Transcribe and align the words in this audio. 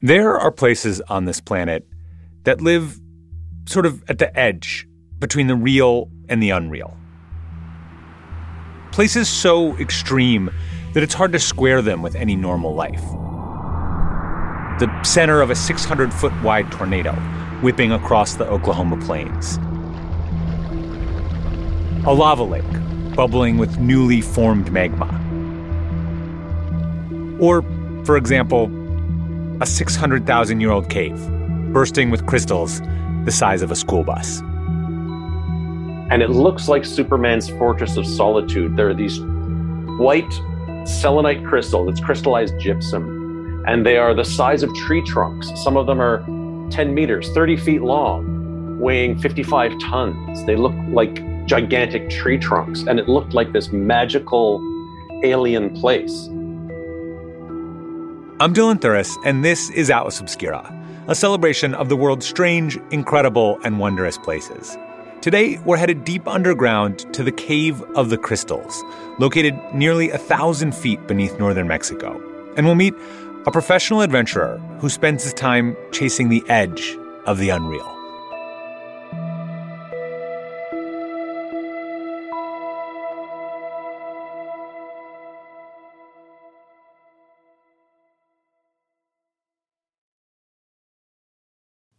There 0.00 0.38
are 0.38 0.52
places 0.52 1.00
on 1.08 1.24
this 1.24 1.40
planet 1.40 1.84
that 2.44 2.60
live 2.60 3.00
sort 3.66 3.84
of 3.84 4.04
at 4.08 4.18
the 4.18 4.38
edge 4.38 4.86
between 5.18 5.48
the 5.48 5.56
real 5.56 6.08
and 6.28 6.40
the 6.40 6.50
unreal. 6.50 6.96
Places 8.92 9.28
so 9.28 9.76
extreme 9.78 10.50
that 10.92 11.02
it's 11.02 11.14
hard 11.14 11.32
to 11.32 11.40
square 11.40 11.82
them 11.82 12.00
with 12.00 12.14
any 12.14 12.36
normal 12.36 12.76
life. 12.76 13.02
The 14.78 14.88
center 15.02 15.40
of 15.40 15.50
a 15.50 15.56
600 15.56 16.14
foot 16.14 16.32
wide 16.44 16.70
tornado 16.70 17.14
whipping 17.60 17.90
across 17.90 18.36
the 18.36 18.46
Oklahoma 18.46 19.04
plains. 19.04 19.56
A 22.06 22.14
lava 22.14 22.44
lake 22.44 23.14
bubbling 23.16 23.58
with 23.58 23.78
newly 23.78 24.20
formed 24.20 24.70
magma. 24.70 25.08
Or, 27.40 27.62
for 28.04 28.16
example, 28.16 28.70
a 29.60 29.66
600,000 29.66 30.60
year 30.60 30.70
old 30.70 30.88
cave 30.88 31.18
bursting 31.72 32.10
with 32.10 32.26
crystals 32.26 32.80
the 33.24 33.32
size 33.32 33.62
of 33.62 33.70
a 33.70 33.76
school 33.76 34.04
bus. 34.04 34.40
And 36.10 36.22
it 36.22 36.30
looks 36.30 36.68
like 36.68 36.84
Superman's 36.84 37.50
Fortress 37.50 37.96
of 37.96 38.06
Solitude. 38.06 38.76
There 38.76 38.88
are 38.88 38.94
these 38.94 39.20
white 39.98 40.32
selenite 40.86 41.44
crystals, 41.44 41.90
it's 41.90 42.00
crystallized 42.00 42.58
gypsum, 42.58 43.62
and 43.66 43.84
they 43.84 43.98
are 43.98 44.14
the 44.14 44.24
size 44.24 44.62
of 44.62 44.72
tree 44.74 45.02
trunks. 45.02 45.50
Some 45.62 45.76
of 45.76 45.86
them 45.86 46.00
are 46.00 46.24
10 46.70 46.94
meters, 46.94 47.30
30 47.32 47.56
feet 47.58 47.82
long, 47.82 48.78
weighing 48.78 49.18
55 49.18 49.78
tons. 49.80 50.44
They 50.46 50.56
look 50.56 50.74
like 50.88 51.22
gigantic 51.46 52.08
tree 52.08 52.38
trunks, 52.38 52.82
and 52.82 52.98
it 52.98 53.08
looked 53.08 53.34
like 53.34 53.52
this 53.52 53.70
magical 53.70 54.62
alien 55.24 55.70
place. 55.78 56.28
I'm 58.40 58.54
Dylan 58.54 58.78
Thuras, 58.78 59.16
and 59.24 59.44
this 59.44 59.68
is 59.70 59.90
Atlas 59.90 60.20
Obscura, 60.20 60.72
a 61.08 61.16
celebration 61.16 61.74
of 61.74 61.88
the 61.88 61.96
world's 61.96 62.24
strange, 62.24 62.78
incredible, 62.92 63.58
and 63.64 63.80
wondrous 63.80 64.16
places. 64.16 64.78
Today, 65.22 65.58
we're 65.64 65.76
headed 65.76 66.04
deep 66.04 66.28
underground 66.28 67.00
to 67.14 67.24
the 67.24 67.32
Cave 67.32 67.82
of 67.96 68.10
the 68.10 68.16
Crystals, 68.16 68.84
located 69.18 69.58
nearly 69.74 70.10
a 70.10 70.18
thousand 70.18 70.72
feet 70.72 71.04
beneath 71.08 71.36
northern 71.40 71.66
Mexico. 71.66 72.22
And 72.56 72.64
we'll 72.64 72.76
meet 72.76 72.94
a 73.44 73.50
professional 73.50 74.02
adventurer 74.02 74.58
who 74.78 74.88
spends 74.88 75.24
his 75.24 75.34
time 75.34 75.76
chasing 75.90 76.28
the 76.28 76.44
edge 76.48 76.96
of 77.26 77.38
the 77.38 77.48
unreal. 77.48 77.97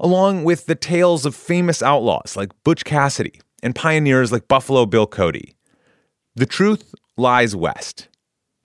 along 0.00 0.44
with 0.44 0.66
the 0.66 0.74
tales 0.74 1.26
of 1.26 1.34
famous 1.34 1.82
outlaws 1.82 2.36
like 2.36 2.50
Butch 2.64 2.84
Cassidy 2.84 3.40
and 3.62 3.74
pioneers 3.74 4.32
like 4.32 4.48
Buffalo 4.48 4.86
Bill 4.86 5.06
Cody. 5.06 5.54
The 6.34 6.46
truth 6.46 6.94
lies 7.16 7.56
west. 7.56 8.08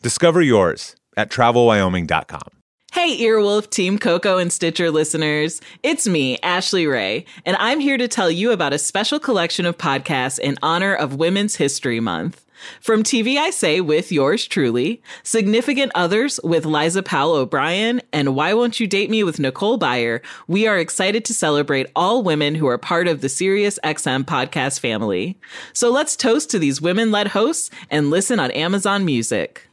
Discover 0.01 0.41
yours 0.41 0.95
at 1.15 1.29
travelwyoming.com. 1.29 2.61
Hey, 2.93 3.17
Earwolf, 3.21 3.69
Team 3.69 3.97
Coco, 3.97 4.37
and 4.37 4.51
Stitcher 4.51 4.91
listeners. 4.91 5.61
It's 5.81 6.07
me, 6.07 6.37
Ashley 6.43 6.87
Ray, 6.87 7.23
and 7.45 7.55
I'm 7.57 7.79
here 7.79 7.97
to 7.97 8.09
tell 8.09 8.29
you 8.29 8.51
about 8.51 8.73
a 8.73 8.77
special 8.77 9.17
collection 9.17 9.65
of 9.65 9.77
podcasts 9.77 10.39
in 10.39 10.57
honor 10.61 10.93
of 10.93 11.15
Women's 11.15 11.55
History 11.55 12.01
Month. 12.01 12.45
From 12.81 13.03
TV 13.03 13.37
I 13.37 13.49
Say 13.49 13.81
with 13.81 14.11
yours 14.11 14.47
truly, 14.47 15.01
Significant 15.23 15.91
Others 15.95 16.39
with 16.43 16.65
Liza 16.65 17.03
Powell 17.03 17.35
O'Brien, 17.35 18.01
and 18.13 18.35
Why 18.35 18.53
Won't 18.53 18.79
You 18.79 18.87
Date 18.87 19.09
Me 19.09 19.23
with 19.23 19.39
Nicole 19.39 19.79
Byer, 19.79 20.21
we 20.47 20.67
are 20.67 20.77
excited 20.77 21.25
to 21.25 21.33
celebrate 21.33 21.87
all 21.95 22.23
women 22.23 22.55
who 22.55 22.67
are 22.67 22.77
part 22.77 23.07
of 23.07 23.21
the 23.21 23.29
Sirius 23.29 23.79
XM 23.83 24.23
podcast 24.23 24.79
family. 24.79 25.39
So 25.73 25.89
let's 25.89 26.15
toast 26.15 26.49
to 26.51 26.59
these 26.59 26.81
women 26.81 27.11
led 27.11 27.29
hosts 27.29 27.69
and 27.89 28.09
listen 28.09 28.39
on 28.39 28.51
Amazon 28.51 29.05
Music. 29.05 29.67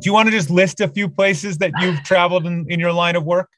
Do 0.00 0.06
you 0.08 0.12
want 0.12 0.28
to 0.28 0.32
just 0.32 0.50
list 0.50 0.80
a 0.80 0.88
few 0.88 1.08
places 1.08 1.58
that 1.58 1.72
you've 1.80 2.02
traveled 2.04 2.46
in, 2.46 2.64
in 2.70 2.80
your 2.80 2.92
line 2.92 3.16
of 3.16 3.24
work? 3.24 3.50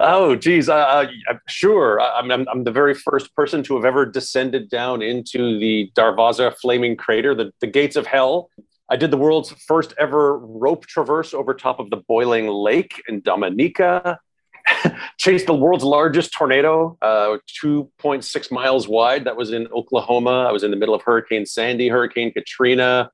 Oh, 0.00 0.36
geez. 0.36 0.68
Uh, 0.68 1.06
sure. 1.48 2.00
I'm, 2.00 2.30
I'm, 2.30 2.46
I'm, 2.48 2.64
the 2.64 2.72
very 2.72 2.94
first 2.94 3.34
person 3.34 3.62
to 3.64 3.76
have 3.76 3.84
ever 3.84 4.04
descended 4.04 4.68
down 4.68 5.02
into 5.02 5.58
the 5.58 5.90
Darvaza 5.94 6.54
flaming 6.58 6.96
crater, 6.96 7.34
the, 7.34 7.52
the 7.60 7.66
gates 7.66 7.96
of 7.96 8.06
hell. 8.06 8.50
I 8.90 8.96
did 8.96 9.10
the 9.10 9.16
world's 9.16 9.50
first 9.66 9.94
ever 9.98 10.38
rope 10.38 10.86
traverse 10.86 11.32
over 11.32 11.54
top 11.54 11.80
of 11.80 11.90
the 11.90 11.96
boiling 11.96 12.48
lake 12.48 13.02
in 13.08 13.20
Dominica. 13.20 14.18
Chased 15.16 15.46
the 15.46 15.54
world's 15.54 15.84
largest 15.84 16.32
tornado, 16.32 16.98
uh, 17.00 17.38
2.6 17.64 18.52
miles 18.52 18.88
wide. 18.88 19.24
That 19.24 19.36
was 19.36 19.52
in 19.52 19.68
Oklahoma. 19.68 20.46
I 20.48 20.52
was 20.52 20.64
in 20.64 20.70
the 20.70 20.76
middle 20.76 20.94
of 20.94 21.02
Hurricane 21.02 21.46
Sandy, 21.46 21.88
Hurricane 21.88 22.32
Katrina, 22.32 23.10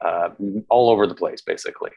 uh, 0.00 0.28
all 0.68 0.90
over 0.90 1.06
the 1.06 1.14
place, 1.14 1.40
basically 1.40 1.90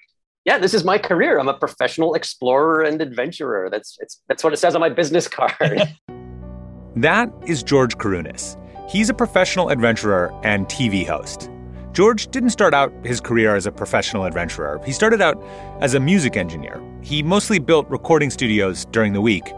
yeah, 0.48 0.58
this 0.58 0.74
is 0.74 0.86
my 0.86 0.98
career. 0.98 1.40
I'm 1.40 1.50
a 1.50 1.54
professional 1.54 2.14
explorer 2.14 2.82
and 2.82 3.02
adventurer. 3.02 3.68
That's 3.70 3.98
it's 4.00 4.22
that's 4.30 4.46
what 4.46 4.54
it 4.54 4.58
says 4.58 4.76
on 4.76 4.82
my 4.82 4.90
business 4.90 5.28
card. 5.38 5.94
that 6.96 7.30
is 7.46 7.62
George 7.62 7.98
Kourounis. 7.98 8.56
He's 8.90 9.10
a 9.10 9.14
professional 9.14 9.70
adventurer 9.70 10.34
and 10.44 10.66
TV 10.68 11.06
host. 11.06 11.52
George 11.92 12.30
didn't 12.30 12.52
start 12.52 12.74
out 12.74 12.94
his 13.04 13.20
career 13.20 13.56
as 13.56 13.66
a 13.66 13.72
professional 13.72 14.24
adventurer. 14.24 14.80
He 14.86 14.94
started 14.94 15.22
out 15.22 15.44
as 15.82 15.96
a 15.96 16.00
music 16.00 16.38
engineer. 16.38 16.82
He 17.02 17.22
mostly 17.22 17.60
built 17.60 17.90
recording 17.90 18.30
studios 18.30 18.86
during 18.86 19.12
the 19.14 19.22
week. 19.22 19.52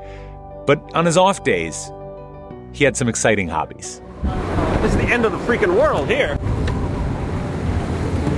But 0.65 0.79
on 0.95 1.05
his 1.05 1.17
off 1.17 1.43
days, 1.43 1.91
he 2.71 2.83
had 2.83 2.97
some 2.97 3.07
exciting 3.09 3.47
hobbies. 3.47 4.01
This 4.81 4.91
is 4.91 4.97
the 4.97 5.03
end 5.03 5.25
of 5.25 5.33
the 5.33 5.37
freaking 5.39 5.77
world 5.77 6.07
here. 6.07 6.37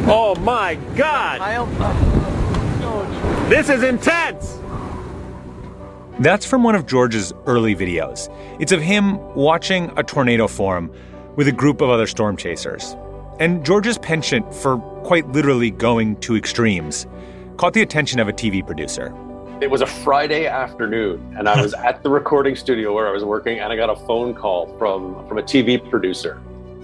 Oh 0.07 0.35
my 0.41 0.75
God! 0.95 2.20
This 3.51 3.67
is 3.67 3.83
intense! 3.83 4.59
That's 6.19 6.45
from 6.45 6.63
one 6.63 6.73
of 6.73 6.85
George's 6.85 7.33
early 7.45 7.75
videos. 7.75 8.33
It's 8.61 8.71
of 8.71 8.81
him 8.81 9.17
watching 9.35 9.91
a 9.97 10.03
tornado 10.03 10.47
form 10.47 10.89
with 11.35 11.49
a 11.49 11.51
group 11.51 11.81
of 11.81 11.89
other 11.89 12.07
storm 12.07 12.37
chasers. 12.37 12.95
And 13.41 13.65
George's 13.65 13.97
penchant 13.97 14.55
for 14.55 14.77
quite 15.03 15.27
literally 15.33 15.69
going 15.69 16.15
to 16.21 16.37
extremes 16.37 17.07
caught 17.57 17.73
the 17.73 17.81
attention 17.81 18.21
of 18.21 18.29
a 18.29 18.31
TV 18.31 18.65
producer. 18.65 19.13
It 19.59 19.69
was 19.69 19.81
a 19.81 19.85
Friday 19.85 20.47
afternoon, 20.47 21.35
and 21.37 21.49
I 21.49 21.61
was 21.61 21.73
at 21.89 22.03
the 22.03 22.09
recording 22.09 22.55
studio 22.55 22.93
where 22.93 23.09
I 23.09 23.11
was 23.11 23.25
working, 23.25 23.59
and 23.59 23.73
I 23.73 23.75
got 23.75 23.89
a 23.89 23.97
phone 24.07 24.33
call 24.33 24.77
from, 24.77 25.27
from 25.27 25.39
a 25.39 25.43
TV 25.43 25.77
producer 25.89 26.35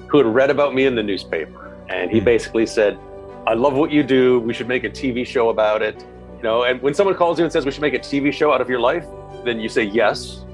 who 0.09 0.17
had 0.17 0.27
read 0.27 0.49
about 0.49 0.75
me 0.75 0.85
in 0.85 0.95
the 0.95 1.03
newspaper. 1.03 1.73
And 1.87 2.11
he 2.11 2.19
hmm. 2.19 2.25
basically 2.25 2.65
said, 2.65 2.99
I 3.47 3.53
love 3.53 3.75
what 3.75 3.89
you 3.89 4.03
do. 4.03 4.41
We 4.41 4.53
should 4.53 4.67
make 4.67 4.83
a 4.83 4.89
TV 4.89 5.25
show 5.25 5.47
about 5.47 5.81
it. 5.81 6.05
You 6.37 6.43
know, 6.43 6.63
and 6.63 6.81
when 6.83 6.93
someone 6.93 7.15
calls 7.15 7.39
you 7.39 7.45
and 7.45 7.51
says 7.51 7.65
we 7.65 7.71
should 7.71 7.81
make 7.81 7.95
a 7.95 7.99
TV 7.99 8.31
show 8.31 8.53
out 8.53 8.61
of 8.61 8.69
your 8.69 8.79
life, 8.79 9.05
then 9.43 9.59
you 9.59 9.69
say 9.69 9.83
yes. 9.83 10.45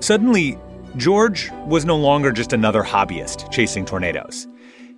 Suddenly, 0.00 0.58
George 0.96 1.50
was 1.66 1.86
no 1.86 1.96
longer 1.96 2.30
just 2.30 2.52
another 2.52 2.82
hobbyist 2.82 3.50
chasing 3.50 3.86
tornadoes. 3.86 4.46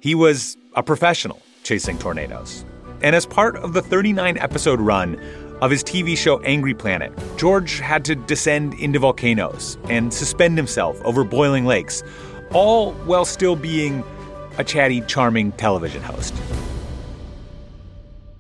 He 0.00 0.14
was 0.17 0.56
a 0.75 0.82
professional 0.82 1.40
chasing 1.62 1.96
tornadoes. 1.99 2.64
And 3.02 3.14
as 3.14 3.25
part 3.25 3.56
of 3.56 3.73
the 3.73 3.82
39 3.82 4.37
episode 4.38 4.81
run 4.81 5.20
of 5.61 5.70
his 5.70 5.84
TV 5.84 6.17
show 6.17 6.40
Angry 6.40 6.75
Planet, 6.75 7.12
George 7.37 7.79
had 7.79 8.05
to 8.06 8.17
descend 8.17 8.75
into 8.75 8.99
volcanoes 8.99 9.79
and 9.88 10.12
suspend 10.12 10.58
himself 10.58 11.00
over 11.02 11.22
boiling 11.22 11.67
lakes, 11.67 12.02
all 12.52 12.93
while 13.05 13.25
still 13.25 13.55
being 13.55 14.02
a 14.58 14.64
chatty, 14.64 15.02
charming 15.02 15.52
television 15.52 16.02
host 16.02 16.34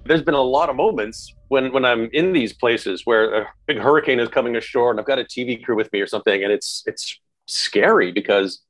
there's 0.06 0.22
been 0.22 0.34
a 0.34 0.42
lot 0.42 0.70
of 0.70 0.76
moments 0.76 1.34
when 1.48 1.72
when 1.72 1.84
I'm 1.84 2.08
in 2.12 2.32
these 2.32 2.52
places 2.52 3.02
where 3.04 3.42
a 3.42 3.46
big 3.66 3.78
hurricane 3.78 4.20
is 4.20 4.28
coming 4.28 4.56
ashore 4.56 4.90
and 4.90 5.00
I've 5.00 5.06
got 5.06 5.18
a 5.18 5.24
TV 5.24 5.62
crew 5.62 5.76
with 5.76 5.92
me 5.92 6.00
or 6.00 6.06
something, 6.06 6.42
and 6.42 6.52
it's 6.52 6.82
it's 6.86 7.18
scary 7.46 8.12
because 8.12 8.62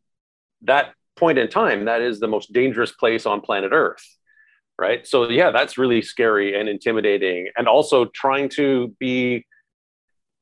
that 0.62 0.94
point 1.16 1.38
in 1.38 1.48
time 1.48 1.86
that 1.86 2.02
is 2.02 2.20
the 2.20 2.28
most 2.28 2.52
dangerous 2.52 2.92
place 2.92 3.24
on 3.26 3.40
planet 3.40 3.72
Earth. 3.72 4.04
right? 4.78 5.06
So 5.06 5.28
yeah, 5.30 5.50
that's 5.50 5.78
really 5.78 6.02
scary 6.02 6.58
and 6.58 6.68
intimidating, 6.68 7.48
and 7.56 7.68
also 7.68 8.06
trying 8.06 8.48
to 8.50 8.94
be 8.98 9.46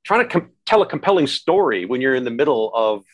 trying 0.05 0.27
to 0.27 0.41
com- 0.41 0.51
tell 0.67 0.83
a 0.83 0.87
compelling 0.87 1.27
story 1.27 1.87
when 1.87 2.01
you're 2.01 2.15
in 2.15 2.25
the 2.25 2.31
middle 2.31 2.73
of 2.75 3.05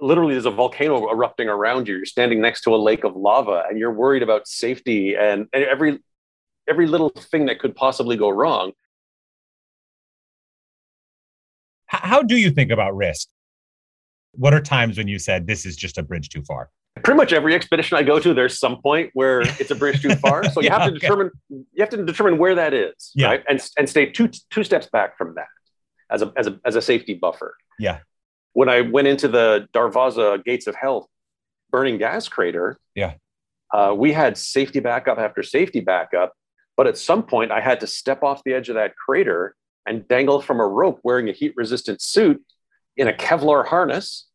literally 0.00 0.34
there's 0.34 0.46
a 0.46 0.50
volcano 0.50 1.10
erupting 1.10 1.48
around 1.48 1.88
you 1.88 1.96
you're 1.96 2.04
standing 2.04 2.40
next 2.40 2.60
to 2.62 2.74
a 2.74 2.76
lake 2.76 3.02
of 3.04 3.16
lava 3.16 3.64
and 3.68 3.78
you're 3.78 3.92
worried 3.92 4.22
about 4.22 4.46
safety 4.46 5.16
and, 5.16 5.48
and 5.52 5.64
every 5.64 5.98
every 6.68 6.86
little 6.86 7.08
thing 7.10 7.46
that 7.46 7.58
could 7.58 7.74
possibly 7.74 8.16
go 8.16 8.28
wrong 8.28 8.72
how 11.86 12.22
do 12.22 12.36
you 12.36 12.50
think 12.50 12.70
about 12.70 12.94
risk 12.94 13.28
what 14.32 14.52
are 14.52 14.60
times 14.60 14.98
when 14.98 15.08
you 15.08 15.18
said 15.18 15.46
this 15.46 15.64
is 15.64 15.76
just 15.76 15.98
a 15.98 16.02
bridge 16.02 16.28
too 16.28 16.42
far 16.42 16.70
pretty 17.02 17.16
much 17.16 17.32
every 17.32 17.54
expedition 17.54 17.96
i 17.96 18.02
go 18.02 18.18
to 18.20 18.34
there's 18.34 18.58
some 18.58 18.80
point 18.82 19.10
where 19.14 19.40
it's 19.60 19.70
a 19.70 19.74
bridge 19.74 20.00
too 20.02 20.14
far 20.16 20.44
so 20.50 20.60
you 20.60 20.66
Yeah, 20.66 20.78
have 20.78 20.82
to 20.88 20.90
okay. 20.90 20.98
determine 21.00 21.30
you 21.48 21.64
have 21.78 21.88
to 21.90 22.04
determine 22.04 22.38
where 22.38 22.54
that 22.54 22.74
is 22.74 23.12
Yeah. 23.14 23.28
right 23.28 23.44
and, 23.48 23.66
and 23.78 23.88
stay 23.88 24.06
two 24.06 24.28
two 24.50 24.64
steps 24.64 24.86
back 24.86 25.16
from 25.16 25.34
that 25.36 25.46
as 26.10 26.22
a, 26.22 26.32
as 26.36 26.46
a 26.46 26.60
as 26.64 26.76
a 26.76 26.82
safety 26.82 27.14
buffer 27.14 27.54
yeah 27.78 28.00
when 28.54 28.68
I 28.68 28.80
went 28.80 29.06
into 29.06 29.28
the 29.28 29.68
Darvaza 29.72 30.42
Gates 30.44 30.66
of 30.66 30.74
Hell 30.74 31.08
burning 31.70 31.96
gas 31.98 32.26
crater, 32.28 32.76
Yeah. 32.96 33.12
uh, 33.72 33.94
we 33.96 34.10
had 34.10 34.36
safety 34.36 34.80
backup 34.80 35.18
after 35.18 35.44
safety 35.44 35.78
backup. 35.80 36.32
But 36.78 36.86
at 36.86 36.96
some 36.96 37.24
point, 37.24 37.50
I 37.50 37.60
had 37.60 37.80
to 37.80 37.88
step 37.88 38.22
off 38.22 38.44
the 38.44 38.54
edge 38.54 38.68
of 38.68 38.76
that 38.76 38.94
crater 38.94 39.56
and 39.84 40.06
dangle 40.06 40.40
from 40.40 40.60
a 40.60 40.66
rope 40.66 41.00
wearing 41.02 41.28
a 41.28 41.32
heat 41.32 41.52
resistant 41.56 42.00
suit 42.00 42.40
in 42.96 43.08
a 43.08 43.12
Kevlar 43.12 43.66
harness 43.66 44.28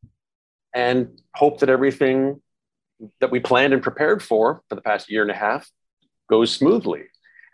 and 0.75 1.21
hope 1.35 1.61
that 1.61 1.69
everything 1.69 2.41
that 3.21 3.31
we 3.31 3.39
planned 3.39 3.71
and 3.73 3.81
prepared 3.81 4.21
for 4.21 4.61
for 4.67 4.75
the 4.75 4.81
past 4.81 5.09
year 5.09 5.21
and 5.21 5.31
a 5.31 5.35
half 5.35 5.69
goes 6.29 6.51
smoothly. 6.51 7.03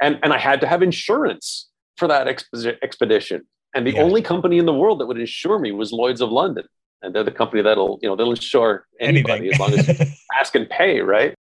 And, 0.02 0.18
and 0.24 0.34
I 0.34 0.40
had 0.40 0.60
to 0.62 0.68
have 0.68 0.82
insurance 0.82 1.70
for 1.98 2.08
that 2.08 2.26
expo- 2.26 2.76
expedition. 2.82 3.44
And 3.76 3.86
the 3.86 3.92
Yeah. 3.94 4.02
only 4.02 4.24
company 4.24 4.58
in 4.58 4.66
the 4.66 4.74
world 4.74 5.00
that 5.02 5.06
would 5.06 5.20
insure 5.20 5.60
me 5.60 5.72
was 5.72 5.92
Lloyd's 5.92 6.22
of 6.22 6.32
London. 6.32 6.66
And 7.04 7.14
they're 7.14 7.24
the 7.24 7.32
company 7.32 7.62
that'll, 7.62 8.00
you 8.02 8.10
know, 8.10 8.16
they'll 8.16 8.32
insure 8.32 8.88
anybody 9.00 9.50
anything 9.50 9.54
as 9.54 9.60
long 9.60 9.74
as 9.74 9.88
you 10.00 10.06
ask 10.40 10.56
and 10.56 10.68
pay, 10.68 11.02
right? 11.02 11.36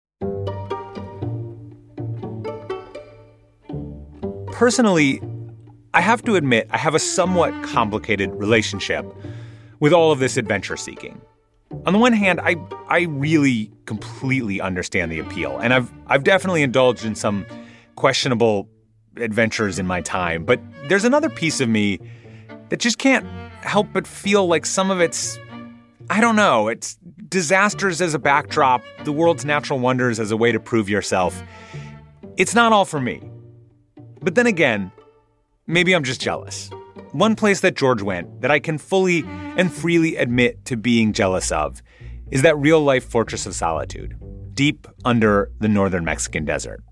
Personally, 4.59 5.21
I 5.93 6.01
have 6.01 6.21
to 6.23 6.35
admit 6.35 6.67
I 6.71 6.77
have 6.77 6.93
a 6.93 6.99
somewhat 6.99 7.53
complicated 7.63 8.35
relationship 8.35 9.05
with 9.79 9.93
all 9.93 10.11
of 10.11 10.19
this 10.19 10.35
adventure 10.35 10.75
seeking. 10.75 11.21
On 11.85 11.93
the 11.93 11.97
one 11.97 12.11
hand, 12.11 12.41
I 12.41 12.57
I 12.89 13.03
really 13.03 13.71
completely 13.85 14.59
understand 14.59 15.13
the 15.13 15.19
appeal, 15.19 15.57
and 15.59 15.73
I've 15.73 15.89
I've 16.07 16.25
definitely 16.25 16.61
indulged 16.61 17.05
in 17.05 17.15
some 17.15 17.45
questionable 17.95 18.67
adventures 19.15 19.79
in 19.79 19.87
my 19.87 20.01
time, 20.01 20.43
but 20.43 20.59
there's 20.89 21.05
another 21.05 21.29
piece 21.29 21.61
of 21.61 21.69
me 21.69 21.97
that 22.67 22.81
just 22.81 22.97
can't 22.97 23.25
help 23.61 23.87
but 23.93 24.05
feel 24.05 24.45
like 24.45 24.65
some 24.65 24.91
of 24.91 24.99
it's 24.99 25.39
I 26.09 26.19
don't 26.19 26.35
know, 26.35 26.67
it's 26.67 26.97
disasters 27.29 28.01
as 28.01 28.13
a 28.13 28.19
backdrop, 28.19 28.83
the 29.05 29.13
world's 29.13 29.45
natural 29.45 29.79
wonders 29.79 30.19
as 30.19 30.31
a 30.31 30.35
way 30.35 30.51
to 30.51 30.59
prove 30.59 30.89
yourself. 30.89 31.41
It's 32.35 32.53
not 32.53 32.73
all 32.73 32.83
for 32.83 32.99
me. 32.99 33.21
But 34.21 34.35
then 34.35 34.47
again, 34.47 34.91
maybe 35.67 35.93
I'm 35.93 36.03
just 36.03 36.21
jealous. 36.21 36.69
One 37.11 37.35
place 37.35 37.61
that 37.61 37.75
George 37.75 38.01
went 38.01 38.41
that 38.41 38.51
I 38.51 38.59
can 38.59 38.77
fully 38.77 39.23
and 39.57 39.71
freely 39.73 40.15
admit 40.17 40.63
to 40.65 40.77
being 40.77 41.13
jealous 41.13 41.51
of 41.51 41.81
is 42.31 42.41
that 42.43 42.57
real 42.57 42.81
life 42.81 43.03
fortress 43.09 43.45
of 43.45 43.55
solitude, 43.55 44.15
deep 44.53 44.87
under 45.05 45.51
the 45.59 45.67
northern 45.67 46.05
Mexican 46.05 46.45
desert, 46.45 46.83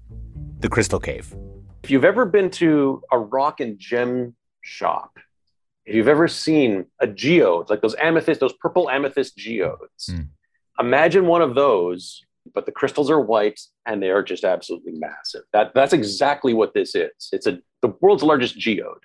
the 0.60 0.70
Crystal 0.70 1.00
Cave. 1.00 1.36
If 1.84 1.92
you've 1.92 2.04
ever 2.06 2.26
been 2.26 2.50
to 2.52 3.02
a 3.12 3.20
rock 3.20 3.60
and 3.60 3.78
gem 3.78 4.36
shop, 4.62 5.20
if 5.86 5.96
you've 5.96 6.08
ever 6.08 6.28
seen 6.28 6.86
a 7.00 7.08
geode, 7.08 7.70
like 7.70 7.82
those 7.82 7.96
amethyst, 8.02 8.40
those 8.40 8.54
purple 8.54 8.90
amethyst 8.90 9.38
geodes, 9.38 10.10
Hmm. 10.10 10.22
imagine 10.80 11.28
one 11.28 11.42
of 11.42 11.54
those, 11.56 12.24
but 12.54 12.66
the 12.66 12.72
crystals 12.72 13.10
are 13.10 13.20
white 13.20 13.60
and 13.86 14.02
they 14.02 14.10
are 14.10 14.24
just 14.24 14.44
absolutely 14.44 14.94
massive. 14.94 15.42
That, 15.54 15.74
that's 15.74 15.94
exactly 15.94 16.54
what 16.54 16.74
this 16.74 16.96
is. 16.96 17.30
It's 17.32 17.48
a, 17.48 17.60
the 17.82 17.94
world's 18.02 18.24
largest 18.24 18.58
geode. 18.60 19.04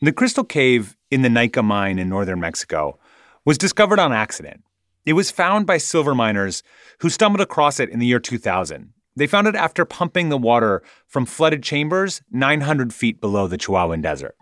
The 0.00 0.12
Crystal 0.12 0.44
Cave 0.44 0.96
in 1.10 1.22
the 1.22 1.28
Naica 1.28 1.64
mine 1.64 1.98
in 1.98 2.08
northern 2.08 2.40
Mexico 2.40 2.98
was 3.44 3.58
discovered 3.58 3.98
on 3.98 4.12
accident. 4.12 4.62
It 5.06 5.12
was 5.12 5.30
found 5.30 5.66
by 5.66 5.78
silver 5.78 6.14
miners 6.14 6.62
who 7.00 7.10
stumbled 7.10 7.40
across 7.40 7.78
it 7.78 7.90
in 7.90 7.98
the 7.98 8.06
year 8.06 8.18
2000. 8.18 8.92
They 9.16 9.26
found 9.26 9.46
it 9.46 9.54
after 9.54 9.84
pumping 9.84 10.28
the 10.28 10.38
water 10.38 10.82
from 11.06 11.24
flooded 11.24 11.62
chambers 11.62 12.22
900 12.30 12.92
feet 12.92 13.20
below 13.20 13.46
the 13.46 13.58
Chihuahuan 13.58 14.02
Desert. 14.02 14.34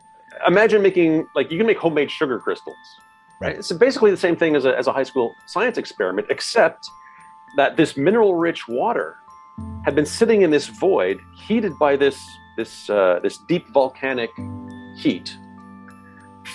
Imagine 0.47 0.83
making, 0.83 1.27
like, 1.35 1.51
you 1.51 1.59
can 1.59 1.67
make 1.67 1.79
homemade 1.79 2.11
sugar 2.11 2.39
crystals. 2.39 2.77
Right. 3.41 3.57
It's 3.57 3.73
basically 3.73 4.13
the 4.13 4.17
same 4.17 4.37
thing 4.37 4.57
as 4.57 4.65
a, 4.65 4.77
as 4.77 4.87
a 4.87 4.93
high 4.93 5.03
school 5.03 5.35
science 5.47 5.77
experiment, 5.77 6.29
except 6.31 6.89
that 7.57 7.77
this 7.77 7.97
mineral 7.97 8.35
rich 8.35 8.67
water 8.69 9.17
had 9.85 9.95
been 9.95 10.07
sitting 10.07 10.43
in 10.43 10.51
this 10.51 10.67
void, 10.67 11.21
heated 11.35 11.73
by 11.79 11.97
this, 11.97 12.19
this, 12.57 12.89
uh, 12.89 13.21
this 13.23 13.39
deep 13.49 13.67
volcanic 13.73 14.31
heat 14.97 15.37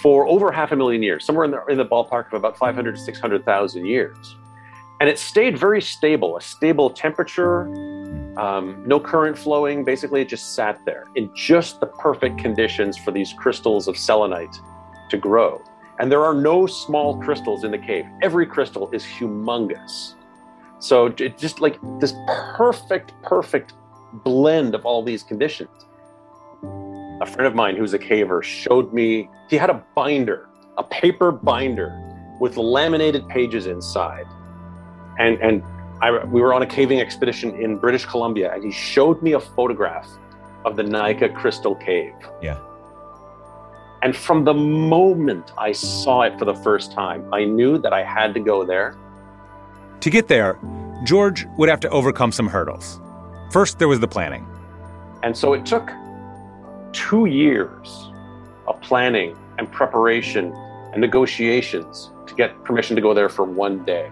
for 0.02 0.28
over 0.28 0.52
half 0.52 0.72
a 0.72 0.76
million 0.76 1.02
years, 1.04 1.26
somewhere 1.26 1.46
in 1.46 1.52
the, 1.52 1.66
in 1.66 1.78
the 1.78 1.86
ballpark 1.86 2.28
of 2.28 2.34
about 2.34 2.58
500 2.58 2.96
to 2.96 3.02
600,000 3.02 3.86
years. 3.86 4.36
And 5.00 5.10
it 5.10 5.20
stayed 5.20 5.58
very 5.58 5.82
stable, 5.82 6.38
a 6.38 6.42
stable 6.42 6.90
temperature, 6.90 7.68
um, 8.38 8.84
no 8.86 9.00
current 9.00 9.38
flowing. 9.38 9.84
Basically, 9.84 10.22
it 10.22 10.30
just 10.30 10.56
sat 10.56 10.84
there 10.86 11.06
in 11.16 11.30
just 11.36 11.80
the 11.80 11.86
perfect 11.86 12.40
conditions 12.40 12.98
for 12.98 13.12
these 13.12 13.34
crystals 13.34 13.88
of 13.88 13.98
selenite 13.98 14.60
to 15.10 15.18
grow. 15.18 15.62
And 16.00 16.12
there 16.12 16.24
are 16.24 16.34
no 16.34 16.68
small 16.68 17.20
crystals 17.22 17.64
in 17.64 17.72
the 17.72 17.78
cave. 17.78 18.06
Every 18.22 18.46
crystal 18.46 18.90
is 18.92 19.04
humongous. 19.04 20.16
So 20.80 21.08
it 21.08 21.38
just 21.38 21.60
like 21.60 21.78
this 22.00 22.14
perfect, 22.56 23.14
perfect 23.24 23.74
blend 24.24 24.76
of 24.76 24.86
all 24.86 25.04
these 25.04 25.24
conditions. 25.24 25.70
A 27.22 27.26
friend 27.26 27.48
of 27.48 27.56
mine 27.56 27.76
who's 27.76 27.94
a 27.94 28.00
caver 28.00 28.44
showed 28.44 28.94
me, 28.94 29.30
he 29.50 29.56
had 29.58 29.70
a 29.70 29.84
binder, 29.96 30.50
a 30.78 30.84
paper 30.84 31.32
binder 31.32 31.92
with 32.40 32.58
laminated 32.58 33.28
pages 33.28 33.66
inside. 33.66 34.26
And, 35.18 35.42
and 35.42 35.64
I, 36.02 36.24
we 36.26 36.42
were 36.42 36.54
on 36.54 36.62
a 36.62 36.68
caving 36.68 37.02
expedition 37.02 37.60
in 37.60 37.78
British 37.78 38.06
Columbia, 38.06 38.54
and 38.54 38.64
he 38.64 38.72
showed 38.72 39.22
me 39.24 39.34
a 39.34 39.40
photograph 39.40 40.08
of 40.64 40.76
the 40.76 40.84
Naica 40.84 41.34
Crystal 41.36 41.74
Cave. 41.74 42.14
Yeah. 42.42 42.60
And 44.04 44.16
from 44.16 44.44
the 44.44 44.54
moment 44.54 45.54
I 45.58 45.72
saw 45.72 46.22
it 46.22 46.38
for 46.38 46.46
the 46.46 46.54
first 46.54 46.92
time, 46.92 47.34
I 47.34 47.46
knew 47.46 47.80
that 47.80 47.94
I 47.94 48.04
had 48.04 48.36
to 48.36 48.40
go 48.40 48.64
there. 48.64 48.96
To 50.02 50.10
get 50.10 50.28
there, 50.28 50.60
George 51.04 51.46
would 51.58 51.70
have 51.70 51.80
to 51.82 51.90
overcome 51.90 52.32
some 52.32 52.48
hurdles. 52.48 53.00
First, 53.52 53.80
there 53.80 53.88
was 53.88 54.00
the 54.00 54.08
planning. 54.08 54.48
And 55.24 55.36
so 55.36 55.54
it 55.54 55.66
took 55.66 55.90
two 56.94 57.26
years 57.26 58.12
of 58.68 58.80
planning 58.82 59.36
and 59.58 59.72
preparation 59.72 60.54
and 60.92 61.02
negotiations 61.02 62.12
to 62.28 62.36
get 62.36 62.64
permission 62.64 62.96
to 62.96 63.02
go 63.02 63.14
there 63.14 63.30
for 63.30 63.44
one 63.44 63.84
day. 63.86 64.10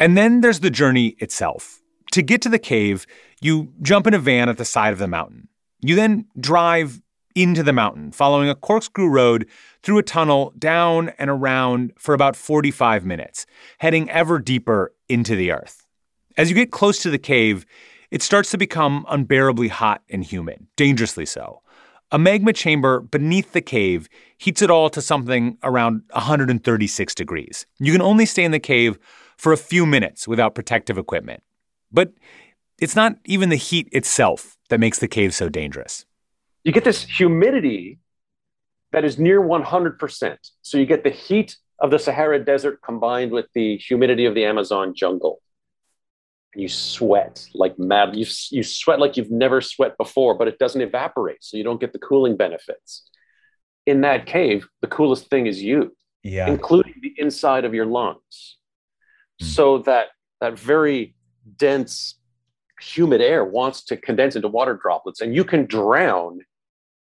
And 0.00 0.16
then 0.16 0.40
there's 0.42 0.60
the 0.60 0.70
journey 0.70 1.16
itself. 1.18 1.82
To 2.12 2.22
get 2.22 2.40
to 2.42 2.48
the 2.48 2.58
cave, 2.58 3.06
you 3.40 3.72
jump 3.82 4.06
in 4.06 4.14
a 4.14 4.18
van 4.18 4.48
at 4.48 4.56
the 4.56 4.64
side 4.64 4.92
of 4.92 4.98
the 4.98 5.08
mountain. 5.08 5.47
You 5.80 5.94
then 5.94 6.26
drive 6.38 7.00
into 7.34 7.62
the 7.62 7.72
mountain, 7.72 8.10
following 8.10 8.48
a 8.48 8.54
corkscrew 8.54 9.08
road 9.08 9.46
through 9.82 9.98
a 9.98 10.02
tunnel 10.02 10.52
down 10.58 11.10
and 11.18 11.30
around 11.30 11.92
for 11.96 12.12
about 12.12 12.34
45 12.34 13.04
minutes, 13.04 13.46
heading 13.78 14.10
ever 14.10 14.40
deeper 14.40 14.92
into 15.08 15.36
the 15.36 15.52
earth. 15.52 15.86
As 16.36 16.48
you 16.48 16.56
get 16.56 16.72
close 16.72 16.98
to 17.02 17.10
the 17.10 17.18
cave, 17.18 17.64
it 18.10 18.22
starts 18.22 18.50
to 18.50 18.58
become 18.58 19.06
unbearably 19.08 19.68
hot 19.68 20.02
and 20.08 20.24
humid, 20.24 20.66
dangerously 20.76 21.26
so. 21.26 21.62
A 22.10 22.18
magma 22.18 22.52
chamber 22.52 23.00
beneath 23.00 23.52
the 23.52 23.60
cave 23.60 24.08
heats 24.38 24.62
it 24.62 24.70
all 24.70 24.88
to 24.90 25.02
something 25.02 25.58
around 25.62 26.02
136 26.12 27.14
degrees. 27.14 27.66
You 27.78 27.92
can 27.92 28.00
only 28.00 28.24
stay 28.24 28.44
in 28.44 28.50
the 28.50 28.58
cave 28.58 28.98
for 29.36 29.52
a 29.52 29.58
few 29.58 29.84
minutes 29.84 30.26
without 30.26 30.54
protective 30.54 30.96
equipment. 30.96 31.42
But 31.92 32.14
it's 32.80 32.96
not 32.96 33.16
even 33.24 33.48
the 33.48 33.56
heat 33.56 33.88
itself 33.92 34.56
that 34.68 34.80
makes 34.80 34.98
the 34.98 35.08
cave 35.08 35.34
so 35.34 35.48
dangerous. 35.48 36.04
You 36.64 36.72
get 36.72 36.84
this 36.84 37.02
humidity 37.04 37.98
that 38.92 39.04
is 39.04 39.18
near 39.18 39.40
100%. 39.40 40.36
So 40.62 40.78
you 40.78 40.86
get 40.86 41.04
the 41.04 41.10
heat 41.10 41.56
of 41.80 41.90
the 41.90 41.98
Sahara 41.98 42.44
Desert 42.44 42.80
combined 42.84 43.32
with 43.32 43.46
the 43.54 43.76
humidity 43.76 44.24
of 44.26 44.34
the 44.34 44.44
Amazon 44.44 44.94
jungle. 44.94 45.40
And 46.54 46.62
you 46.62 46.68
sweat 46.68 47.46
like 47.54 47.78
mad. 47.78 48.16
You, 48.16 48.26
you 48.50 48.62
sweat 48.62 48.98
like 48.98 49.16
you've 49.16 49.30
never 49.30 49.60
sweat 49.60 49.96
before, 49.98 50.34
but 50.36 50.48
it 50.48 50.58
doesn't 50.58 50.80
evaporate. 50.80 51.44
So 51.44 51.56
you 51.56 51.64
don't 51.64 51.80
get 51.80 51.92
the 51.92 51.98
cooling 51.98 52.36
benefits. 52.36 53.08
in 53.86 54.02
that 54.02 54.26
cave, 54.26 54.68
the 54.82 54.86
coolest 54.86 55.30
thing 55.30 55.46
is 55.46 55.62
you, 55.62 55.96
Yeah. 56.22 56.46
including 56.48 56.94
the 57.00 57.14
inside 57.16 57.64
of 57.64 57.72
your 57.72 57.86
lungs. 57.86 58.58
Hmm. 59.40 59.46
So 59.46 59.78
that 59.88 60.08
that 60.40 60.58
very 60.58 61.14
dense, 61.56 62.17
humid 62.80 63.20
air 63.20 63.44
wants 63.44 63.82
to 63.84 63.96
condense 63.96 64.36
into 64.36 64.48
water 64.48 64.78
droplets, 64.80 65.20
and 65.20 65.34
you 65.34 65.44
can 65.44 65.66
drown 65.66 66.40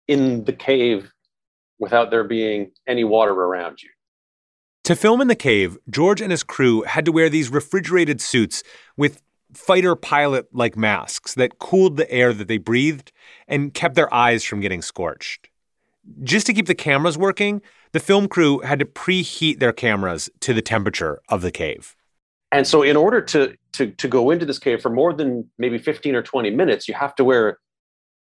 in 0.07 0.43
the 0.45 0.53
cave 0.53 1.11
without 1.79 2.11
there 2.11 2.23
being 2.23 2.71
any 2.87 3.03
water 3.03 3.33
around 3.33 3.81
you. 3.81 3.89
To 4.85 4.95
film 4.95 5.21
in 5.21 5.27
the 5.27 5.35
cave, 5.35 5.77
George 5.89 6.21
and 6.21 6.31
his 6.31 6.43
crew 6.43 6.81
had 6.83 7.05
to 7.05 7.11
wear 7.11 7.29
these 7.29 7.49
refrigerated 7.49 8.19
suits 8.19 8.63
with 8.97 9.21
fighter 9.53 9.95
pilot 9.95 10.47
like 10.53 10.77
masks 10.77 11.33
that 11.35 11.59
cooled 11.59 11.97
the 11.97 12.09
air 12.11 12.33
that 12.33 12.47
they 12.47 12.57
breathed 12.57 13.11
and 13.47 13.73
kept 13.73 13.95
their 13.95 14.11
eyes 14.13 14.43
from 14.43 14.61
getting 14.61 14.81
scorched. 14.81 15.49
Just 16.23 16.47
to 16.47 16.53
keep 16.53 16.65
the 16.65 16.75
cameras 16.75 17.17
working, 17.17 17.61
the 17.91 17.99
film 17.99 18.27
crew 18.27 18.59
had 18.59 18.79
to 18.79 18.85
preheat 18.85 19.59
their 19.59 19.73
cameras 19.73 20.29
to 20.39 20.53
the 20.53 20.61
temperature 20.61 21.21
of 21.29 21.41
the 21.41 21.51
cave. 21.51 21.95
And 22.51 22.67
so, 22.67 22.83
in 22.83 22.97
order 22.97 23.21
to 23.21 23.55
to 23.73 23.91
to 23.91 24.07
go 24.07 24.31
into 24.31 24.45
this 24.45 24.59
cave 24.59 24.81
for 24.81 24.89
more 24.89 25.13
than 25.13 25.49
maybe 25.57 25.77
fifteen 25.77 26.15
or 26.15 26.21
twenty 26.21 26.49
minutes, 26.49 26.87
you 26.87 26.93
have 26.93 27.15
to 27.15 27.23
wear, 27.23 27.59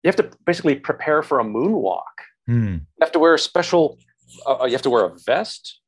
you 0.03 0.07
have 0.07 0.17
to 0.17 0.29
basically 0.45 0.75
prepare 0.75 1.23
for 1.23 1.39
a 1.39 1.43
moonwalk. 1.43 2.01
Hmm. 2.45 2.73
You 2.73 3.01
have 3.01 3.13
to 3.13 3.19
wear 3.19 3.33
a 3.33 3.39
special, 3.39 3.97
uh, 4.45 4.65
you 4.65 4.73
have 4.73 4.81
to 4.81 4.89
wear 4.89 5.05
a 5.05 5.15
vest 5.25 5.79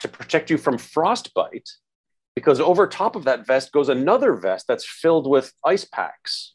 to 0.00 0.08
protect 0.08 0.50
you 0.50 0.58
from 0.58 0.78
frostbite, 0.78 1.68
because 2.34 2.60
over 2.60 2.86
top 2.86 3.16
of 3.16 3.24
that 3.24 3.46
vest 3.46 3.72
goes 3.72 3.88
another 3.88 4.34
vest 4.34 4.66
that's 4.68 4.86
filled 4.86 5.26
with 5.28 5.52
ice 5.64 5.84
packs, 5.84 6.54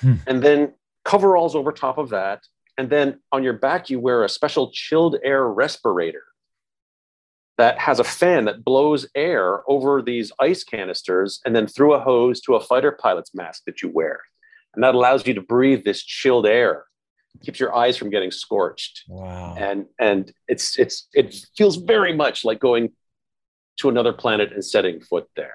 Hmm. 0.00 0.14
and 0.26 0.42
then 0.42 0.74
coveralls 1.04 1.54
over 1.54 1.72
top 1.72 1.98
of 1.98 2.10
that, 2.10 2.40
and 2.76 2.90
then 2.90 3.20
on 3.32 3.42
your 3.42 3.54
back 3.54 3.88
you 3.90 4.00
wear 4.00 4.24
a 4.24 4.28
special 4.28 4.70
chilled 4.72 5.16
air 5.22 5.46
respirator 5.46 6.24
that 7.58 7.76
has 7.78 7.98
a 7.98 8.04
fan 8.04 8.44
that 8.44 8.64
blows 8.64 9.06
air 9.16 9.68
over 9.68 10.00
these 10.00 10.32
ice 10.38 10.62
canisters 10.62 11.40
and 11.44 11.54
then 11.54 11.66
through 11.66 11.92
a 11.92 12.00
hose 12.00 12.40
to 12.40 12.54
a 12.54 12.60
fighter 12.60 12.92
pilot's 12.92 13.34
mask 13.34 13.64
that 13.66 13.82
you 13.82 13.90
wear. 13.92 14.20
And 14.74 14.84
that 14.84 14.94
allows 14.94 15.26
you 15.26 15.34
to 15.34 15.40
breathe 15.40 15.84
this 15.84 16.02
chilled 16.02 16.46
air, 16.46 16.84
keeps 17.42 17.58
your 17.58 17.74
eyes 17.74 17.96
from 17.96 18.10
getting 18.10 18.30
scorched. 18.30 19.02
Wow. 19.08 19.56
And 19.58 19.86
and 19.98 20.32
it's 20.46 20.78
it's 20.78 21.08
it 21.12 21.34
feels 21.56 21.76
very 21.76 22.14
much 22.14 22.44
like 22.44 22.60
going 22.60 22.92
to 23.78 23.88
another 23.88 24.12
planet 24.12 24.52
and 24.52 24.64
setting 24.64 25.00
foot 25.00 25.26
there. 25.34 25.54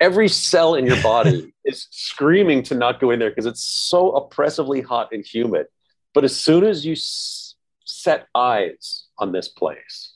Every 0.00 0.28
cell 0.28 0.74
in 0.74 0.86
your 0.86 1.00
body 1.02 1.54
is 1.64 1.86
screaming 1.90 2.64
to 2.64 2.74
not 2.74 3.00
go 3.00 3.10
in 3.10 3.20
there 3.20 3.30
because 3.30 3.46
it's 3.46 3.62
so 3.62 4.10
oppressively 4.12 4.80
hot 4.80 5.10
and 5.12 5.24
humid. 5.24 5.66
But 6.12 6.24
as 6.24 6.34
soon 6.34 6.64
as 6.64 6.84
you 6.84 6.92
s- 6.92 7.54
set 7.84 8.26
eyes 8.34 9.04
on 9.18 9.32
this 9.32 9.48
place, 9.48 10.14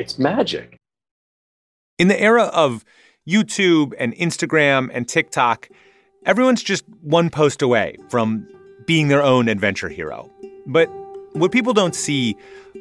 it's 0.00 0.18
magic. 0.18 0.76
In 1.98 2.08
the 2.08 2.18
era 2.18 2.44
of 2.44 2.84
YouTube 3.28 3.92
and 3.98 4.14
Instagram 4.14 4.90
and 4.92 5.06
TikTok, 5.06 5.68
everyone's 6.24 6.62
just 6.62 6.84
one 7.02 7.28
post 7.28 7.60
away 7.60 7.96
from 8.08 8.48
being 8.86 9.08
their 9.08 9.22
own 9.22 9.46
adventure 9.46 9.90
hero. 9.90 10.30
But 10.66 10.88
what 11.34 11.52
people 11.52 11.74
don't 11.74 11.94
see 11.94 12.34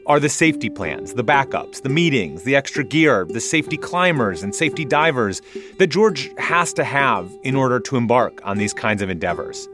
are 0.07 0.19
the 0.19 0.29
safety 0.29 0.69
plans, 0.69 1.13
the 1.13 1.23
backups, 1.23 1.81
the 1.81 1.89
meetings, 1.89 2.43
the 2.43 2.55
extra 2.55 2.85
gear, 2.85 3.25
the 3.25 3.41
safety 3.41 3.75
climbers 3.75 4.41
and 4.41 4.55
safety 4.55 4.85
divers 4.85 5.41
that 5.77 5.87
George 5.87 6.31
has 6.37 6.73
to 6.73 6.85
have 6.85 7.29
in 7.43 7.53
order 7.53 7.81
to 7.81 7.97
embark 7.97 8.39
on 8.45 8.57
these 8.57 8.73
kinds 8.73 9.01
of 9.01 9.09
endeavors. 9.09 9.67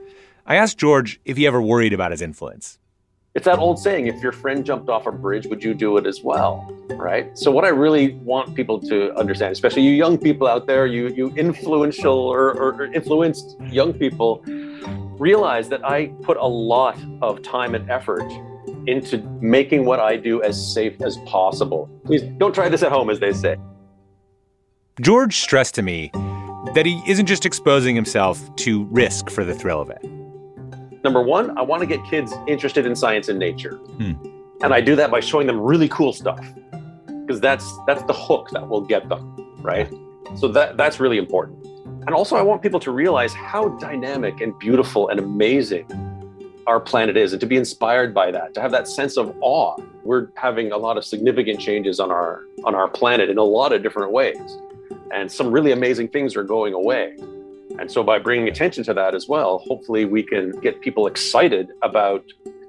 I 0.48 0.56
asked 0.56 0.80
George 0.80 1.20
if 1.26 1.38
he 1.38 1.46
ever 1.46 1.62
worried 1.62 1.94
about 1.94 2.12
his 2.12 2.24
influence. 2.24 2.80
It's 3.36 3.44
that 3.44 3.60
old 3.60 3.78
saying 3.78 4.08
if 4.08 4.24
your 4.24 4.32
friend 4.32 4.66
jumped 4.66 4.88
off 4.88 5.08
a 5.08 5.12
bridge, 5.12 5.46
would 5.48 5.62
you 5.62 5.74
do 5.74 5.98
it 5.98 6.06
as 6.06 6.24
well? 6.24 6.72
Right. 6.92 7.38
So, 7.38 7.52
what 7.52 7.66
I 7.66 7.68
really 7.68 8.14
want 8.24 8.56
people 8.56 8.80
to 8.80 9.14
understand, 9.16 9.52
especially 9.52 9.82
you 9.82 9.92
young 9.92 10.18
people 10.18 10.48
out 10.48 10.68
there, 10.68 10.88
you, 10.88 11.10
you 11.10 11.32
influential 11.36 12.18
or, 12.18 12.52
or, 12.52 12.74
or 12.82 12.86
influenced 12.94 13.60
young 13.60 13.92
people, 13.92 14.42
realize 15.20 15.68
that 15.68 15.86
I 15.86 16.08
put 16.24 16.38
a 16.38 16.48
lot 16.48 16.98
of 17.22 17.42
time 17.42 17.76
and 17.76 17.90
effort 17.92 18.24
into 18.88 19.18
making 19.42 19.84
what 19.84 20.00
I 20.00 20.16
do 20.16 20.42
as 20.42 20.74
safe 20.74 21.02
as 21.02 21.18
possible. 21.26 21.90
Please 22.06 22.22
don't 22.38 22.56
try 22.56 22.70
this 22.70 22.84
at 22.84 22.92
home, 22.92 23.10
as 23.10 23.20
they 23.20 23.34
say. 23.34 23.58
George 25.02 25.36
stressed 25.40 25.76
to 25.76 25.82
me 25.82 26.10
that 26.74 26.86
he 26.86 27.02
isn't 27.06 27.26
just 27.26 27.46
exposing 27.46 27.96
himself 27.96 28.56
to 28.56 28.86
risk 28.86 29.30
for 29.30 29.44
the 29.44 29.54
thrill 29.54 29.82
of 29.82 29.90
it. 29.90 30.25
Number 31.06 31.22
one, 31.22 31.56
I 31.56 31.62
want 31.62 31.82
to 31.82 31.86
get 31.86 32.04
kids 32.04 32.34
interested 32.48 32.88
in 32.88 32.96
science 32.96 33.30
and 33.30 33.38
nature. 33.38 33.76
Hmm. 33.76 34.14
And 34.64 34.74
I 34.74 34.82
do 34.82 34.96
that 34.96 35.12
by 35.12 35.20
showing 35.20 35.46
them 35.46 35.62
really 35.62 35.88
cool 35.88 36.12
stuff. 36.12 36.44
Because 37.06 37.40
that's 37.40 37.72
that's 37.86 38.02
the 38.06 38.14
hook 38.14 38.50
that 38.54 38.68
will 38.68 38.82
get 38.82 39.08
them, 39.08 39.24
right? 39.62 39.88
So 40.36 40.48
that 40.48 40.78
that's 40.78 41.00
really 41.00 41.20
important. 41.20 41.64
And 42.08 42.16
also 42.16 42.36
I 42.36 42.42
want 42.42 42.64
people 42.64 42.80
to 42.80 42.90
realize 42.90 43.36
how 43.36 43.70
dynamic 43.78 44.42
and 44.42 44.58
beautiful 44.58 45.10
and 45.10 45.20
amazing 45.20 45.86
our 46.66 46.80
planet 46.80 47.18
is 47.18 47.34
and 47.34 47.40
to 47.40 47.46
be 47.46 47.56
inspired 47.56 48.12
by 48.12 48.32
that, 48.32 48.56
to 48.56 48.62
have 48.62 48.72
that 48.72 48.88
sense 48.88 49.16
of 49.16 49.32
awe. 49.42 49.78
We're 50.04 50.30
having 50.34 50.72
a 50.72 50.78
lot 50.78 50.98
of 50.98 51.06
significant 51.06 51.60
changes 51.60 52.00
on 52.00 52.10
our 52.10 52.42
on 52.64 52.74
our 52.74 52.88
planet 52.88 53.30
in 53.30 53.38
a 53.38 53.44
lot 53.44 53.74
of 53.74 53.84
different 53.84 54.12
ways. 54.12 54.58
And 55.14 55.32
some 55.32 55.52
really 55.52 55.72
amazing 55.72 56.08
things 56.08 56.36
are 56.36 56.44
going 56.44 56.74
away. 56.74 57.16
And 57.80 57.92
so, 57.92 58.04
by 58.04 58.20
bringing 58.20 58.48
attention 58.48 58.84
to 58.86 58.94
that 58.94 59.14
as 59.14 59.28
well, 59.28 59.60
hopefully 59.60 60.06
we 60.06 60.24
can 60.24 60.52
get 60.62 60.82
people 60.82 61.08
excited 61.08 61.72
about 61.82 62.24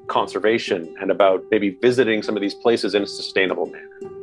conservation 0.08 0.94
and 1.00 1.10
about 1.10 1.44
maybe 1.50 1.70
visiting 1.80 2.22
some 2.22 2.36
of 2.36 2.42
these 2.42 2.54
places 2.54 2.94
in 2.94 3.02
a 3.02 3.06
sustainable 3.06 3.66
manner. 3.66 4.16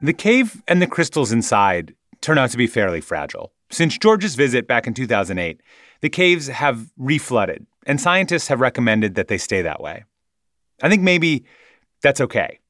The 0.00 0.12
cave 0.12 0.62
and 0.68 0.80
the 0.80 0.86
crystals 0.86 1.32
inside 1.32 1.94
turn 2.20 2.38
out 2.38 2.50
to 2.50 2.56
be 2.56 2.66
fairly 2.66 3.00
fragile. 3.00 3.52
Since 3.70 3.98
George's 3.98 4.34
visit 4.34 4.66
back 4.66 4.86
in 4.86 4.94
2008, 4.94 5.60
the 6.00 6.08
caves 6.08 6.46
have 6.46 6.90
reflooded, 6.98 7.66
and 7.86 8.00
scientists 8.00 8.48
have 8.48 8.60
recommended 8.60 9.16
that 9.16 9.28
they 9.28 9.38
stay 9.38 9.62
that 9.62 9.80
way. 9.80 10.04
I 10.82 10.88
think 10.88 11.02
maybe 11.02 11.44
that's 12.02 12.20
okay. 12.20 12.60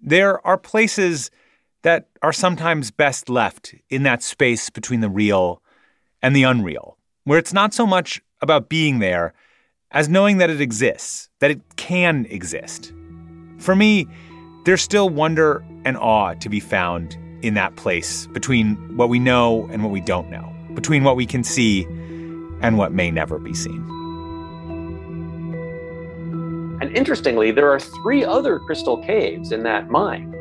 There 0.00 0.44
are 0.46 0.56
places 0.56 1.30
that 1.82 2.08
are 2.22 2.32
sometimes 2.32 2.90
best 2.90 3.28
left 3.28 3.74
in 3.88 4.02
that 4.02 4.22
space 4.22 4.70
between 4.70 5.00
the 5.00 5.08
real 5.08 5.62
and 6.22 6.36
the 6.36 6.42
unreal, 6.42 6.98
where 7.24 7.38
it's 7.38 7.52
not 7.52 7.72
so 7.72 7.86
much 7.86 8.20
about 8.40 8.68
being 8.68 8.98
there 8.98 9.32
as 9.92 10.08
knowing 10.08 10.38
that 10.38 10.50
it 10.50 10.60
exists, 10.60 11.28
that 11.40 11.50
it 11.50 11.60
can 11.76 12.26
exist. 12.30 12.92
For 13.58 13.74
me, 13.74 14.06
there's 14.64 14.82
still 14.82 15.08
wonder 15.08 15.64
and 15.84 15.96
awe 15.96 16.34
to 16.34 16.48
be 16.48 16.60
found 16.60 17.16
in 17.42 17.54
that 17.54 17.76
place 17.76 18.26
between 18.28 18.76
what 18.96 19.08
we 19.08 19.18
know 19.18 19.68
and 19.72 19.82
what 19.82 19.90
we 19.90 20.00
don't 20.00 20.30
know, 20.30 20.52
between 20.74 21.02
what 21.02 21.16
we 21.16 21.26
can 21.26 21.42
see 21.42 21.84
and 22.62 22.76
what 22.76 22.92
may 22.92 23.10
never 23.10 23.38
be 23.38 23.54
seen. 23.54 23.86
And 26.80 26.96
interestingly, 26.96 27.50
there 27.50 27.70
are 27.70 27.80
three 27.80 28.24
other 28.24 28.58
crystal 28.58 28.98
caves 28.98 29.52
in 29.52 29.62
that 29.64 29.90
mine. 29.90 30.34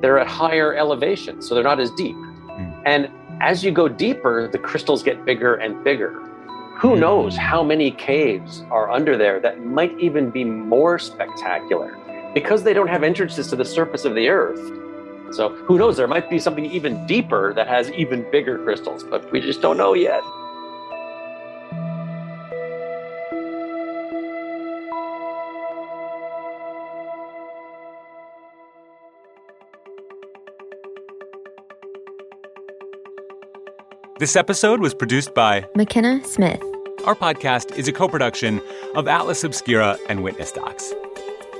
They're 0.00 0.18
at 0.18 0.26
higher 0.26 0.74
elevation, 0.74 1.42
so 1.42 1.54
they're 1.54 1.64
not 1.64 1.80
as 1.80 1.90
deep. 1.92 2.14
Hmm. 2.14 2.70
And 2.84 3.10
as 3.40 3.64
you 3.64 3.70
go 3.70 3.88
deeper, 3.88 4.48
the 4.48 4.58
crystals 4.58 5.02
get 5.02 5.24
bigger 5.24 5.54
and 5.54 5.82
bigger. 5.84 6.12
Who 6.78 6.94
hmm. 6.94 7.00
knows 7.00 7.36
how 7.36 7.62
many 7.62 7.90
caves 7.90 8.62
are 8.70 8.90
under 8.90 9.16
there 9.16 9.40
that 9.40 9.64
might 9.64 9.98
even 9.98 10.30
be 10.30 10.44
more 10.44 10.98
spectacular 10.98 11.96
because 12.34 12.62
they 12.62 12.74
don't 12.74 12.88
have 12.88 13.02
entrances 13.02 13.48
to 13.48 13.56
the 13.56 13.64
surface 13.64 14.04
of 14.04 14.14
the 14.14 14.28
earth. 14.28 14.60
So 15.34 15.48
who 15.48 15.78
knows? 15.78 15.96
There 15.96 16.06
might 16.06 16.28
be 16.28 16.38
something 16.38 16.66
even 16.66 17.06
deeper 17.06 17.54
that 17.54 17.66
has 17.66 17.90
even 17.92 18.30
bigger 18.30 18.58
crystals, 18.58 19.02
but 19.02 19.32
we 19.32 19.40
just 19.40 19.62
don't 19.62 19.78
know 19.78 19.94
yet. 19.94 20.22
This 34.18 34.34
episode 34.34 34.80
was 34.80 34.94
produced 34.94 35.34
by 35.34 35.66
McKenna 35.74 36.24
Smith. 36.24 36.62
Our 37.04 37.14
podcast 37.14 37.76
is 37.76 37.86
a 37.86 37.92
co 37.92 38.08
production 38.08 38.62
of 38.94 39.06
Atlas 39.08 39.44
Obscura 39.44 39.98
and 40.08 40.22
Witness 40.24 40.52
Docs. 40.52 40.94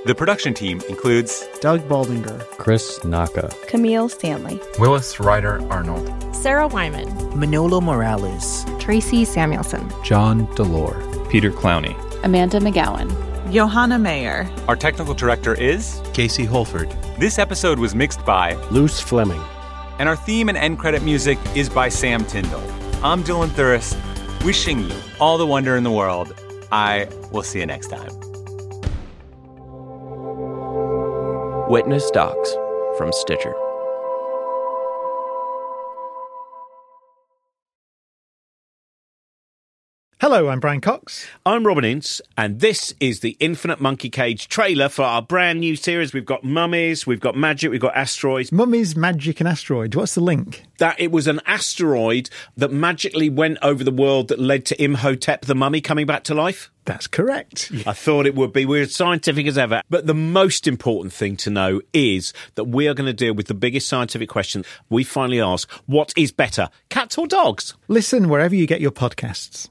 The 0.05 0.15
production 0.15 0.53
team 0.53 0.81
includes 0.89 1.47
Doug 1.61 1.81
Baldinger, 1.87 2.39
Chris 2.57 3.03
Naka, 3.03 3.51
Camille 3.67 4.09
Stanley, 4.09 4.59
Willis 4.79 5.19
Ryder 5.19 5.61
Arnold, 5.71 6.35
Sarah 6.35 6.67
Wyman, 6.67 7.39
Manolo 7.39 7.79
Morales, 7.79 8.65
Tracy 8.79 9.23
Samuelson, 9.23 9.91
John 10.03 10.47
Delore, 10.55 11.29
Peter 11.29 11.51
Clowney, 11.51 11.95
Amanda 12.23 12.59
McGowan, 12.59 13.11
Johanna 13.51 13.99
Mayer. 13.99 14.49
Our 14.67 14.75
technical 14.75 15.13
director 15.13 15.53
is 15.53 16.01
Casey 16.13 16.45
Holford, 16.45 16.89
This 17.19 17.37
episode 17.39 17.77
was 17.79 17.93
mixed 17.93 18.25
by 18.25 18.53
Luce 18.71 18.99
Fleming. 18.99 19.41
And 19.99 20.07
our 20.07 20.15
theme 20.15 20.49
and 20.49 20.57
end 20.57 20.79
credit 20.79 21.01
music 21.01 21.39
is 21.55 21.69
by 21.69 21.89
Sam 21.89 22.23
Tyndall. 22.25 22.63
I'm 23.03 23.23
Dylan 23.23 23.49
Thuras, 23.49 23.95
wishing 24.45 24.83
you 24.83 24.95
all 25.19 25.37
the 25.37 25.45
wonder 25.45 25.75
in 25.75 25.83
the 25.83 25.91
world 25.91 26.33
I 26.71 27.07
will 27.31 27.43
see 27.43 27.59
you 27.59 27.65
next 27.65 27.87
time. 27.87 28.11
Witness 31.69 32.09
Docs 32.11 32.55
from 32.97 33.11
Stitcher. 33.11 33.66
Hello, 40.19 40.49
I'm 40.49 40.59
Brian 40.59 40.81
Cox. 40.81 41.27
I'm 41.45 41.67
Robin 41.67 41.85
Ince, 41.85 42.21
and 42.35 42.59
this 42.59 42.91
is 42.99 43.19
the 43.19 43.37
Infinite 43.39 43.79
Monkey 43.79 44.09
Cage 44.09 44.47
trailer 44.47 44.89
for 44.89 45.03
our 45.03 45.21
brand 45.21 45.59
new 45.59 45.75
series. 45.75 46.11
We've 46.11 46.25
got 46.25 46.43
mummies, 46.43 47.05
we've 47.05 47.19
got 47.19 47.35
magic, 47.35 47.69
we've 47.69 47.79
got 47.79 47.95
asteroids. 47.95 48.51
Mummies, 48.51 48.95
magic, 48.95 49.39
and 49.39 49.47
asteroid. 49.47 49.93
What's 49.93 50.15
the 50.15 50.21
link? 50.21 50.63
That 50.79 50.99
it 50.99 51.11
was 51.11 51.27
an 51.27 51.39
asteroid 51.45 52.31
that 52.55 52.71
magically 52.71 53.29
went 53.29 53.59
over 53.61 53.83
the 53.83 53.91
world 53.91 54.29
that 54.29 54.39
led 54.39 54.65
to 54.65 54.83
Imhotep 54.83 55.45
the 55.45 55.53
mummy 55.53 55.81
coming 55.81 56.07
back 56.07 56.23
to 56.23 56.33
life. 56.33 56.71
That's 56.85 57.05
correct. 57.05 57.71
I 57.85 57.93
thought 57.93 58.25
it 58.25 58.33
would 58.33 58.53
be. 58.53 58.65
We're 58.65 58.81
as 58.81 58.95
scientific 58.95 59.45
as 59.45 59.55
ever. 59.55 59.83
But 59.87 60.07
the 60.07 60.15
most 60.15 60.65
important 60.65 61.13
thing 61.13 61.37
to 61.37 61.51
know 61.51 61.79
is 61.93 62.33
that 62.55 62.63
we 62.63 62.87
are 62.87 62.95
going 62.95 63.05
to 63.05 63.13
deal 63.13 63.35
with 63.35 63.45
the 63.45 63.53
biggest 63.53 63.87
scientific 63.87 64.29
question. 64.29 64.65
We 64.89 65.03
finally 65.03 65.39
ask, 65.39 65.69
what 65.85 66.11
is 66.17 66.31
better, 66.31 66.69
cats 66.89 67.19
or 67.19 67.27
dogs? 67.27 67.75
Listen 67.87 68.29
wherever 68.29 68.55
you 68.55 68.65
get 68.65 68.81
your 68.81 68.89
podcasts. 68.89 69.69